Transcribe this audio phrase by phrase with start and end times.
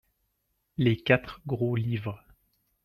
[0.79, 2.23] Les quatre gros livres.